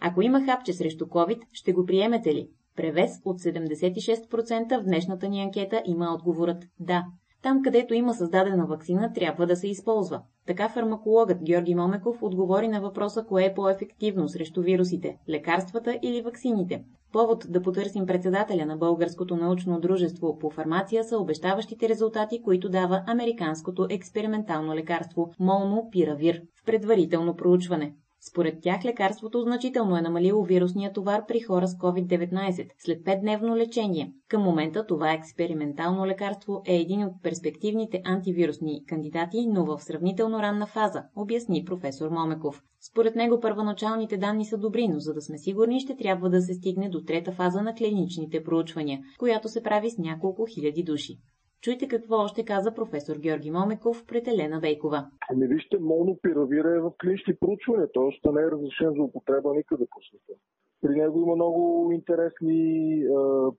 Ако 0.00 0.22
има 0.22 0.44
хапче 0.44 0.72
срещу 0.72 1.04
COVID, 1.04 1.40
ще 1.52 1.72
го 1.72 1.86
приемете 1.86 2.34
ли? 2.34 2.48
Превес 2.76 3.10
от 3.24 3.40
76% 3.40 4.80
в 4.80 4.84
днешната 4.84 5.28
ни 5.28 5.42
анкета 5.42 5.82
има 5.86 6.14
отговорът 6.14 6.64
«Да». 6.78 7.04
Там, 7.42 7.62
където 7.62 7.94
има 7.94 8.14
създадена 8.14 8.66
вакцина, 8.66 9.12
трябва 9.12 9.46
да 9.46 9.56
се 9.56 9.68
използва. 9.68 10.22
Така 10.50 10.68
фармакологът 10.68 11.42
Георги 11.42 11.74
Момеков 11.74 12.22
отговори 12.22 12.68
на 12.68 12.80
въпроса 12.80 13.24
кое 13.24 13.44
е 13.44 13.54
по-ефективно 13.54 14.28
срещу 14.28 14.62
вирусите– 14.62 15.16
лекарствата 15.28 15.98
или 16.02 16.22
ваксините. 16.22 16.84
Повод 17.12 17.46
да 17.48 17.62
потърсим 17.62 18.06
председателя 18.06 18.66
на 18.66 18.76
Българското 18.76 19.36
научно 19.36 19.80
дружество 19.80 20.38
по 20.38 20.50
фармация 20.50 21.04
са 21.04 21.18
обещаващите 21.18 21.88
резултати, 21.88 22.42
които 22.42 22.68
дава 22.68 23.02
американското 23.06 23.86
експериментално 23.90 24.74
лекарство 24.74 25.32
Молнупиравир 25.40 26.42
в 26.62 26.64
предварително 26.64 27.36
проучване. 27.36 27.94
Според 28.28 28.62
тях 28.62 28.84
лекарството 28.84 29.42
значително 29.42 29.96
е 29.96 30.00
намалило 30.00 30.44
вирусния 30.44 30.92
товар 30.92 31.26
при 31.28 31.40
хора 31.40 31.68
с 31.68 31.74
COVID-19 31.74 32.68
след 32.78 33.04
5-дневно 33.04 33.56
лечение. 33.56 34.12
Към 34.28 34.42
момента 34.42 34.86
това 34.86 35.12
експериментално 35.12 36.06
лекарство 36.06 36.62
е 36.66 36.76
един 36.76 37.04
от 37.04 37.12
перспективните 37.22 38.02
антивирусни 38.04 38.84
кандидати, 38.86 39.46
но 39.46 39.64
в 39.64 39.80
сравнително 39.80 40.38
ранна 40.38 40.66
фаза, 40.66 41.02
обясни 41.16 41.64
професор 41.64 42.10
Момеков. 42.10 42.62
Според 42.90 43.16
него 43.16 43.40
първоначалните 43.40 44.16
данни 44.16 44.44
са 44.44 44.58
добри, 44.58 44.88
но 44.88 44.98
за 44.98 45.14
да 45.14 45.20
сме 45.20 45.38
сигурни 45.38 45.80
ще 45.80 45.96
трябва 45.96 46.30
да 46.30 46.40
се 46.40 46.54
стигне 46.54 46.88
до 46.88 47.04
трета 47.04 47.32
фаза 47.32 47.62
на 47.62 47.74
клиничните 47.74 48.44
проучвания, 48.44 49.00
която 49.18 49.48
се 49.48 49.62
прави 49.62 49.90
с 49.90 49.98
няколко 49.98 50.46
хиляди 50.54 50.82
души. 50.82 51.18
Чуйте 51.62 51.88
какво 51.88 52.16
още 52.16 52.44
каза 52.44 52.74
професор 52.74 53.16
Георги 53.16 53.50
Момеков 53.50 54.04
пред 54.06 54.28
Елена 54.28 54.60
Вейкова. 54.60 55.10
Ами 55.30 55.46
вижте, 55.46 55.78
монопиравира 55.78 56.76
е 56.76 56.80
в 56.80 56.92
клинични 57.00 57.34
проучвания, 57.40 57.88
т.е. 57.94 58.32
не 58.32 58.42
е 58.42 58.50
разрешен 58.50 58.92
за 58.96 59.02
употреба 59.02 59.54
никъде 59.54 59.86
по 59.90 59.98
света. 60.02 60.40
При 60.82 60.94
него 61.00 61.20
има 61.20 61.34
много 61.34 61.92
интересни 61.92 62.92
е, 63.02 63.08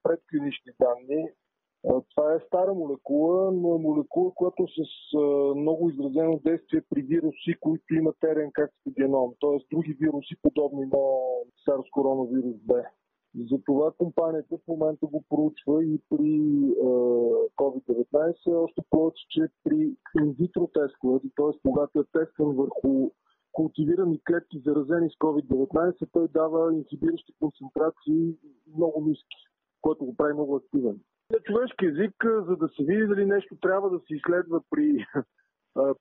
предклинични 0.03 0.71
данни. 0.79 1.21
Е, 1.23 1.89
това 2.15 2.33
е 2.33 2.39
стара 2.47 2.73
молекула, 2.73 3.51
но 3.51 3.75
е 3.75 3.79
молекула, 3.79 4.31
която 4.35 4.67
с 4.67 4.79
е, 5.17 5.59
много 5.59 5.89
изразено 5.89 6.39
действие 6.45 6.81
при 6.89 7.01
вируси, 7.01 7.55
които 7.59 7.93
имат 7.93 8.17
РНК 8.23 8.59
геном, 8.97 9.33
т.е. 9.41 9.57
други 9.71 9.93
вируси, 9.99 10.35
подобни 10.41 10.85
на 10.85 11.03
SARS 11.65 11.89
коронавирус 11.91 12.55
B. 12.55 12.85
Затова 13.35 13.91
компанията 13.97 14.57
в 14.57 14.67
момента 14.67 15.05
го 15.05 15.23
проучва 15.29 15.85
и 15.85 15.99
при 16.09 16.35
е, 16.35 16.83
COVID-19, 17.57 18.63
още 18.63 18.81
повече, 18.89 19.25
че 19.29 19.41
при 19.63 19.95
инвитро 20.21 20.67
тестове, 20.67 21.19
т.е. 21.19 21.59
когато 21.63 21.99
е 21.99 22.03
тестван 22.11 22.55
върху 22.55 23.11
култивирани 23.51 24.21
клетки, 24.27 24.61
заразени 24.65 25.09
с 25.09 25.13
COVID-19, 25.13 26.07
той 26.11 26.27
дава 26.27 26.75
инхибиращи 26.75 27.33
концентрации 27.39 28.35
много 28.77 29.05
ниски, 29.05 29.37
което 29.81 30.05
го 30.05 30.15
прави 30.15 30.33
много 30.33 30.55
активен. 30.55 30.99
На 31.31 31.39
човешки 31.39 31.85
език, 31.85 32.15
за 32.47 32.55
да 32.55 32.67
се 32.67 32.83
види 32.83 33.07
дали 33.07 33.25
нещо 33.25 33.55
трябва 33.61 33.89
да 33.89 33.99
се 33.99 34.15
изследва 34.15 34.61
при 34.69 35.05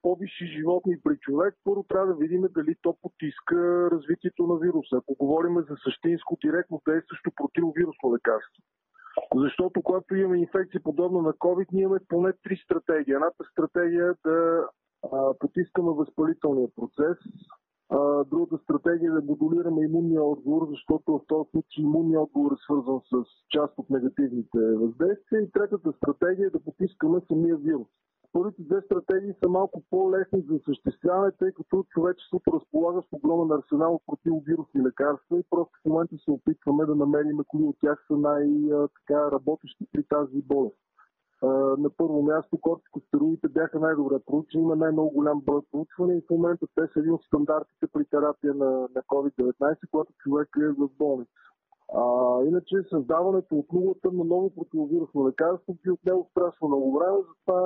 по-висши 0.02 0.46
животни 0.46 1.00
при 1.04 1.16
човек, 1.16 1.54
първо 1.64 1.82
трябва 1.82 2.06
да 2.06 2.14
видим 2.14 2.42
дали 2.50 2.74
то 2.82 2.96
потиска 3.02 3.88
развитието 3.92 4.46
на 4.46 4.58
вируса. 4.58 4.96
Ако 4.96 5.14
говорим 5.14 5.54
за 5.54 5.76
същинско 5.84 6.38
директно 6.44 6.82
действащо 6.88 7.30
противовирусно 7.36 8.14
лекарство. 8.14 8.62
Защото 9.34 9.82
когато 9.82 10.14
имаме 10.14 10.38
инфекция 10.38 10.82
подобна 10.82 11.22
на 11.22 11.32
COVID, 11.32 11.66
ние 11.72 11.82
имаме 11.82 12.00
поне 12.08 12.32
три 12.42 12.56
стратегии. 12.56 13.14
Едната 13.14 13.44
стратегия 13.52 14.06
е 14.06 14.28
да 14.28 14.68
а, 15.12 15.34
потискаме 15.38 15.90
възпалителния 15.90 16.68
процес, 16.76 17.18
А, 17.92 18.24
другата 18.24 18.58
стратегия 18.64 19.10
е 19.10 19.14
да 19.14 19.22
модулираме 19.22 19.84
имунния 19.84 20.22
отговор, 20.22 20.68
защото 20.70 21.12
в 21.12 21.20
този 21.26 21.50
случай 21.50 21.84
имунния 21.84 22.20
отговор 22.20 22.52
е 22.52 22.62
свързан 22.64 23.00
с 23.10 23.24
част 23.50 23.78
от 23.78 23.90
негативните 23.90 24.58
въздействия. 24.58 25.40
И 25.42 25.50
третата 25.50 25.92
стратегия 25.92 26.46
е 26.46 26.50
да 26.50 26.64
потискаме 26.64 27.20
самия 27.28 27.56
вирус. 27.56 27.88
Първите 28.32 28.62
две 28.62 28.80
стратегии 28.80 29.34
са 29.42 29.48
малко 29.48 29.82
по-лесни 29.90 30.42
за 30.48 30.54
осъществяване, 30.54 31.32
тъй 31.38 31.52
като 31.52 31.84
човечеството 31.88 32.52
разполага 32.52 33.02
с 33.02 33.12
огромен 33.12 33.58
арсенал 33.58 33.94
от 33.94 34.02
противовирусни 34.06 34.82
лекарства 34.82 35.38
и 35.38 35.44
просто 35.50 35.72
в 35.82 35.88
момента 35.88 36.14
се 36.24 36.30
опитваме 36.30 36.84
да 36.86 36.94
намерим 36.94 37.38
кои 37.48 37.64
от 37.64 37.76
тях 37.80 38.04
са 38.06 38.16
най-работещи 38.16 39.86
при 39.92 40.04
тази 40.04 40.42
болест. 40.42 40.78
На 41.78 41.90
първо 41.96 42.22
място 42.22 42.58
кортикостероидите 42.60 43.48
бяха 43.48 43.80
най-добре 43.80 44.16
проучени, 44.26 44.62
има 44.62 44.76
най-много 44.76 45.10
голям 45.10 45.40
брой 45.40 45.60
проучване 45.72 46.14
и 46.16 46.20
в 46.20 46.30
момента 46.30 46.66
те 46.74 46.82
са 46.92 47.00
един 47.00 47.12
от 47.12 47.22
стандартите 47.22 47.86
при 47.92 48.04
терапия 48.04 48.54
на, 48.54 48.70
на 48.70 49.02
COVID-19, 49.02 49.76
когато 49.90 50.12
човек 50.12 50.48
е 50.62 50.68
в 50.68 50.88
болница. 50.98 51.32
А, 51.94 52.42
иначе 52.44 52.76
създаването 52.90 53.56
от 53.56 53.72
нулата 53.72 54.12
на 54.12 54.24
ново 54.24 54.54
противовирусно 54.54 55.28
лекарство 55.28 55.76
би 55.84 55.90
отнело 55.90 56.26
страшно 56.30 56.68
много 56.68 56.98
време, 56.98 57.18
затова 57.28 57.62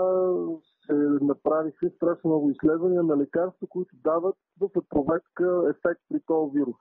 се 0.87 0.95
направиха 1.25 1.90
страшно 1.97 2.31
много 2.31 2.50
изследвания 2.50 3.02
на 3.02 3.16
лекарства, 3.16 3.66
които 3.66 3.97
дават 4.04 4.37
в 4.61 4.69
проверка 4.88 5.62
ефект 5.71 6.00
при 6.09 6.21
този 6.26 6.59
вирус. 6.59 6.76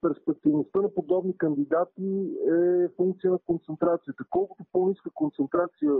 Перспективността 0.00 0.80
на 0.80 0.94
подобни 0.94 1.38
кандидати 1.38 2.36
е 2.50 2.88
функция 2.96 3.30
на 3.30 3.38
концентрацията. 3.38 4.24
Колкото 4.30 4.64
по-ниска 4.72 5.10
концентрация 5.14 5.92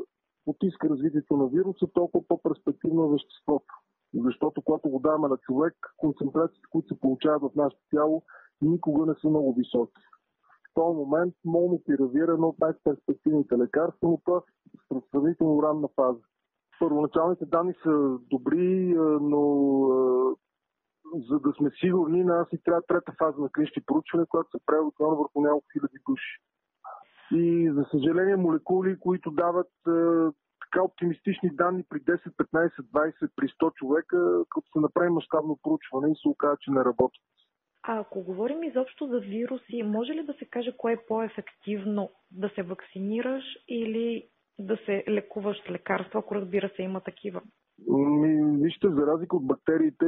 потиска 0.45 0.89
развитието 0.89 1.37
на 1.37 1.47
вируса, 1.47 1.87
толкова 1.95 2.25
по-перспективно 2.29 3.05
е 3.05 3.13
веществото. 3.13 3.75
Защото 4.15 4.63
когато 4.63 4.89
го 4.89 4.99
даваме 4.99 5.29
на 5.29 5.37
човек, 5.37 5.75
концентрациите, 5.97 6.69
които 6.71 6.89
се 6.89 7.01
получават 7.01 7.43
в 7.43 7.57
нашето 7.57 7.83
тяло, 7.91 8.23
никога 8.63 9.07
не 9.07 9.15
са 9.21 9.29
много 9.29 9.55
високи 9.55 10.03
този 10.77 10.97
момент 10.97 11.35
молнопиравир 11.45 12.29
е 12.29 12.33
едно 12.33 12.49
от 12.49 12.59
най-перспективните 12.61 13.59
лекарства, 13.59 14.09
но 14.09 14.21
това 14.25 14.39
е 14.39 14.95
в 14.95 15.03
сравнително 15.11 15.63
ранна 15.63 15.89
фаза. 15.97 16.21
Първоначалните 16.79 17.47
данни 17.47 17.75
са 17.83 18.19
добри, 18.31 18.95
но 19.21 19.43
за 21.29 21.39
да 21.39 21.53
сме 21.59 21.71
сигурни, 21.81 22.25
на 22.25 22.47
и 22.53 22.59
трябва 22.65 22.83
трета 22.83 23.13
фаза 23.19 23.41
на 23.41 23.49
клинични 23.49 23.83
проучване, 23.87 24.27
която 24.27 24.51
се 24.51 24.67
прави 24.67 24.85
отново 24.85 25.17
върху 25.17 25.41
няколко 25.41 25.67
хиляди 25.73 25.99
души. 26.09 26.39
И 27.33 27.73
за 27.75 27.85
съжаление 27.91 28.37
молекули, 28.37 29.01
които 29.01 29.31
дават 29.31 29.71
така 30.61 30.83
оптимистични 30.85 31.51
данни 31.51 31.85
при 31.89 32.01
10, 32.01 32.19
15, 32.53 32.71
20, 32.71 33.31
при 33.37 33.49
100 33.49 33.75
човека, 33.75 34.45
като 34.51 34.67
се 34.73 34.81
направи 34.81 35.11
мащабно 35.11 35.59
проучване 35.63 36.13
и 36.13 36.21
се 36.23 36.29
оказа, 36.29 36.57
че 36.61 36.71
не 36.71 36.85
работят. 36.85 37.23
А 37.89 37.99
ако 37.99 38.23
говорим 38.23 38.63
изобщо 38.63 39.07
за 39.07 39.21
вируси, 39.21 39.83
може 39.83 40.13
ли 40.13 40.23
да 40.27 40.33
се 40.33 40.45
каже 40.45 40.77
кое 40.77 40.93
е 40.93 41.07
по-ефективно 41.09 42.11
да 42.31 42.49
се 42.49 42.63
вакцинираш 42.63 43.45
или 43.69 44.29
да 44.59 44.77
се 44.77 45.05
лекуваш 45.09 45.57
с 45.67 45.71
лекарства, 45.71 46.21
ако 46.21 46.35
разбира 46.35 46.71
се 46.77 46.83
има 46.83 47.01
такива? 47.01 47.43
Ми, 47.89 48.63
вижте, 48.63 48.89
за 48.89 49.07
разлика 49.07 49.37
от 49.37 49.47
бактериите, 49.47 50.07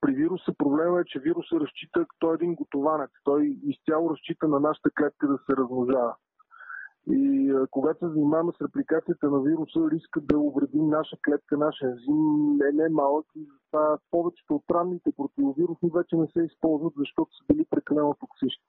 при 0.00 0.12
вируса 0.12 0.52
проблема 0.58 1.00
е, 1.00 1.04
че 1.06 1.18
вируса 1.18 1.60
разчита, 1.60 2.06
той 2.18 2.34
е 2.34 2.34
един 2.34 2.54
готованец. 2.54 3.10
Той 3.24 3.58
изцяло 3.62 4.10
разчита 4.10 4.48
на 4.48 4.60
нашата 4.60 4.90
клетка 4.90 5.28
да 5.28 5.38
се 5.38 5.56
размножава. 5.56 6.14
И 7.06 7.50
а, 7.50 7.66
когато 7.70 7.98
се 7.98 8.12
занимаваме 8.12 8.52
с 8.52 8.64
репликацията 8.64 9.30
на 9.30 9.40
вируса, 9.40 9.80
риска 9.90 10.20
да 10.20 10.38
увредим 10.38 10.88
наша 10.88 11.16
клетка, 11.24 11.56
нашия 11.56 11.90
ензим 11.90 12.60
е 12.68 12.72
не 12.72 12.88
малък 12.88 13.26
и 13.36 13.46
затова 13.52 13.98
повечето 14.10 14.54
от 14.54 14.64
ранните 14.70 15.12
противовирусни 15.16 15.90
вече 15.94 16.16
не 16.16 16.26
се 16.26 16.42
използват, 16.42 16.94
защото 16.96 17.36
са 17.36 17.44
били 17.48 17.64
прекалено 17.70 18.14
токсични. 18.20 18.64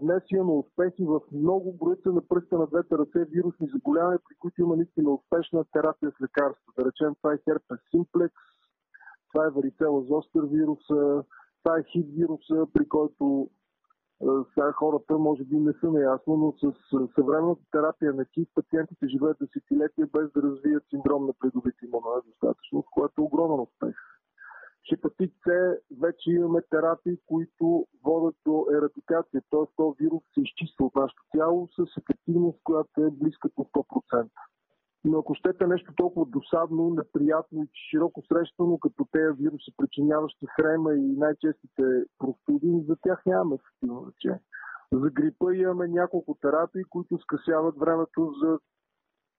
Днес 0.00 0.22
имаме 0.30 0.52
успехи 0.52 1.04
в 1.04 1.20
много 1.32 1.72
броица 1.72 2.12
на 2.12 2.22
пръста 2.28 2.58
на 2.58 2.66
двете 2.66 2.98
ръце 2.98 3.24
вирусни 3.30 3.68
заболявания, 3.74 4.18
при 4.28 4.34
които 4.38 4.60
има 4.60 4.76
наистина 4.76 5.10
успешна 5.10 5.64
терапия 5.72 6.10
с 6.10 6.22
лекарства. 6.22 6.72
Да 6.78 6.84
речем, 6.84 7.14
това 7.14 7.32
е 7.34 7.42
херпес 7.44 7.78
симплекс, 7.90 8.42
това 9.32 9.46
е 9.46 9.50
варицела 9.50 10.02
зостер 10.02 10.42
вируса, 10.42 11.24
това 11.62 11.78
е 11.78 11.84
хит 11.92 12.06
вируса, 12.10 12.66
при 12.72 12.88
който 12.88 13.50
сега 14.54 14.72
хората 14.72 15.18
може 15.18 15.44
би 15.44 15.56
не 15.56 15.72
са 15.72 15.86
наясно, 15.90 16.36
но 16.36 16.52
с 16.52 16.76
съвременната 17.14 17.62
терапия 17.72 18.12
на 18.12 18.24
КИС 18.24 18.48
пациентите 18.54 19.08
живеят 19.08 19.38
десетилетия 19.40 20.06
без 20.06 20.32
да 20.32 20.42
развият 20.42 20.84
синдром 20.90 21.26
на 21.26 21.32
придобит 21.40 21.74
имунодостатъчност, 21.82 22.88
което 22.90 23.22
е 23.22 23.24
огромен 23.24 23.60
успех. 23.60 23.96
Хепатит 24.88 25.32
С 25.46 25.76
вече 26.00 26.30
имаме 26.30 26.62
терапии, 26.70 27.18
които 27.26 27.86
водят 28.04 28.36
до 28.46 28.66
ерадикация, 28.70 29.42
т.е. 29.50 29.66
този 29.76 29.96
вирус 30.00 30.22
се 30.34 30.40
изчиства 30.40 30.86
от 30.86 30.94
нашето 30.94 31.22
тяло 31.36 31.68
с 31.68 31.96
ефективност, 31.98 32.58
която 32.64 33.04
е 33.04 33.10
близка 33.10 33.48
до 33.58 33.64
100%. 33.64 34.28
Но 35.04 35.18
ако 35.18 35.34
щете 35.34 35.66
нещо 35.66 35.92
толкова 35.96 36.26
досадно, 36.26 36.90
неприятно 36.90 37.62
и 37.62 37.68
широко 37.90 38.22
срещано, 38.22 38.78
като 38.78 39.06
тези 39.12 39.42
вируси, 39.42 39.72
причиняващи 39.76 40.46
хрема 40.56 40.94
и 40.94 41.16
най-честите 41.16 41.82
простуди, 42.18 42.84
за 42.88 42.96
тях 43.02 43.22
нямаме 43.26 43.54
ефективно 43.54 44.06
лечение. 44.06 44.40
За 44.92 45.10
грипа 45.10 45.54
имаме 45.54 45.88
няколко 45.88 46.34
терапии, 46.34 46.84
които 46.84 47.18
скъсяват 47.18 47.78
времето 47.78 48.32
за 48.42 48.58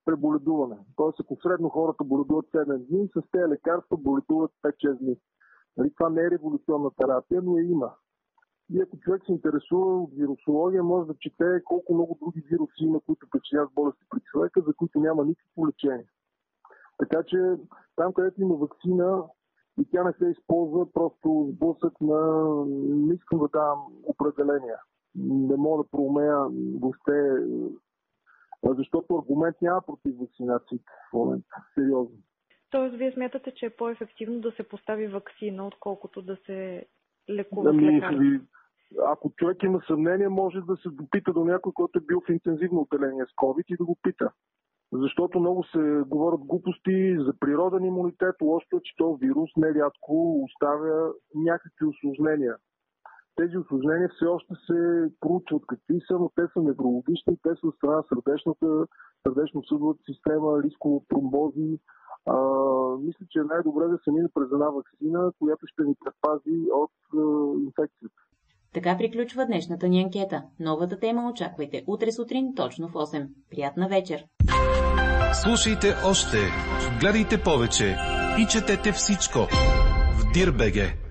преболедуване. 0.06 0.78
Тоест, 0.96 1.20
ако 1.20 1.38
средно 1.42 1.70
хората 1.70 2.04
боледуват 2.04 2.46
7 2.46 2.78
дни, 2.78 3.08
с 3.08 3.22
тези 3.32 3.50
лекарства 3.50 3.98
боледуват 3.98 4.52
5-6 4.64 4.98
дни. 4.98 5.18
Нали, 5.78 5.94
това 5.98 6.10
не 6.10 6.22
е 6.22 6.32
революционна 6.32 6.92
терапия, 6.98 7.42
но 7.42 7.58
я 7.58 7.64
има. 7.64 7.94
И 8.74 8.82
ако 8.82 9.00
човек 9.00 9.22
се 9.26 9.32
интересува 9.32 10.04
от 10.04 10.14
вирусология, 10.14 10.84
може 10.84 11.08
да 11.08 11.16
чете 11.20 11.64
колко 11.66 11.94
много 11.94 12.18
други 12.22 12.42
вируси 12.50 12.84
има, 12.84 13.00
които 13.00 13.28
причиняват 13.32 13.74
болести 13.74 14.06
при 14.10 14.20
човека, 14.20 14.62
за 14.62 14.74
които 14.74 15.00
няма 15.00 15.26
никакво 15.26 15.68
лечение. 15.68 16.08
Така 16.98 17.24
че 17.24 17.38
там, 17.96 18.14
където 18.14 18.42
има 18.42 18.56
вакцина 18.56 19.24
и 19.82 19.86
тя 19.92 20.04
не 20.04 20.14
се 20.14 20.26
използва, 20.26 20.94
просто 20.94 21.50
сблъсък 21.52 22.02
на... 22.02 22.52
Не 23.06 23.14
искам 23.14 23.40
да 23.40 23.48
давам 23.48 23.80
определения. 24.04 24.78
Не 25.16 25.56
мога 25.56 25.84
да 25.84 25.90
проумея 25.90 26.38
въобще, 26.82 27.32
защото 28.64 29.16
аргумент 29.16 29.56
няма 29.62 29.82
против 29.82 30.16
вакцинациите 30.20 30.92
в 31.10 31.14
момента. 31.14 31.56
Сериозно. 31.76 32.18
Тоест, 32.70 32.96
вие 32.96 33.12
смятате, 33.12 33.54
че 33.56 33.66
е 33.66 33.76
по-ефективно 33.76 34.42
да 34.42 34.52
се 34.52 34.64
постави 34.64 35.08
вакцина, 35.08 35.68
отколкото 35.68 36.22
да 36.22 36.38
се 36.46 36.86
лекува 37.30 37.70
ами, 37.70 37.92
лекарства? 37.92 38.40
ако 39.06 39.34
човек 39.38 39.64
има 39.64 39.82
съмнение, 39.88 40.30
може 40.30 40.62
да 40.62 40.76
се 40.76 40.90
допита 40.90 41.34
до 41.34 41.46
някой, 41.46 41.74
който 41.74 42.00
е 42.00 42.06
бил 42.06 42.22
в 42.28 42.32
интензивно 42.32 42.82
отделение 42.82 43.26
с 43.26 43.36
COVID 43.36 43.64
и 43.68 43.78
да 43.78 43.86
го 43.86 43.98
пита. 44.02 44.32
Защото 44.92 45.40
много 45.40 45.64
се 45.64 46.04
говорят 46.08 46.40
глупости 46.40 47.16
за 47.20 47.34
природен 47.40 47.86
имунитет. 47.86 48.36
Лошото 48.42 48.78
е, 48.78 48.82
че 48.84 48.96
този 48.98 49.26
вирус 49.26 49.50
нерядко 49.58 50.44
оставя 50.44 51.14
някакви 51.36 51.86
осложнения. 51.86 52.56
Тези 53.36 53.58
осложнения 53.58 54.10
все 54.10 54.26
още 54.26 54.54
се 54.68 54.80
проучват 55.20 55.64
какви 55.68 56.00
са, 56.08 56.14
но 56.20 56.32
те 56.36 56.42
са 56.54 56.60
неврологични, 56.62 57.38
те 57.44 57.50
са 57.60 57.68
от 57.68 57.76
страна 57.76 58.04
сърдечната, 58.10 58.68
сърдечно-съдовата 59.24 60.02
система, 60.12 60.64
рисково 60.64 61.06
тромбози. 61.10 61.80
А, 62.26 62.38
мисля, 63.06 63.26
че 63.32 63.40
е 63.40 63.50
най-добре 63.54 63.88
да 63.88 63.98
се 64.04 64.12
мине 64.12 64.30
през 64.34 64.48
една 64.54 64.70
вакцина, 64.70 65.32
която 65.40 65.64
ще 65.72 65.84
ни 65.84 65.94
предпази 66.04 66.58
от 66.84 66.96
а, 67.14 67.24
инфекцията. 67.66 68.20
Така 68.74 68.98
приключва 68.98 69.46
днешната 69.46 69.88
ни 69.88 70.04
анкета. 70.04 70.44
Новата 70.60 71.00
тема 71.00 71.30
очаквайте 71.32 71.84
утре 71.88 72.12
сутрин 72.12 72.56
точно 72.56 72.88
в 72.88 72.94
8. 72.94 73.28
Приятна 73.50 73.88
вечер! 73.88 74.26
Слушайте 75.44 75.88
още, 76.06 76.38
гледайте 77.00 77.44
повече 77.44 77.96
и 78.40 78.46
четете 78.46 78.92
всичко 78.92 79.40
в 80.20 80.34
Дирбеге. 80.34 81.05